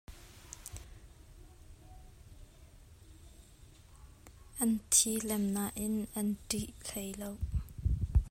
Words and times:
An 4.61 4.71
ṭhih 4.91 5.23
len 5.27 5.43
nain 5.55 5.95
a 6.19 6.21
ṭih 6.49 6.69
hlei 6.87 7.11
lo. 7.21 7.31